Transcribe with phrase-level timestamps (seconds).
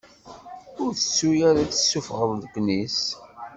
[0.81, 2.99] Ur tettu ara ad tessufɣeḍ leknis!